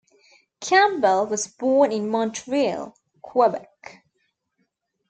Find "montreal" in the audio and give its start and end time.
2.09-2.97